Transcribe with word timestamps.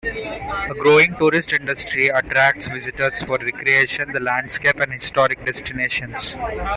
A 0.67 0.73
growing 0.79 1.15
tourist 1.19 1.53
industry 1.53 2.07
attracts 2.07 2.65
visitors 2.67 3.21
for 3.21 3.37
recreation, 3.37 4.11
the 4.11 4.19
landscape 4.19 4.77
and 4.79 4.91
historic 4.93 5.45
destinations. 5.45 6.35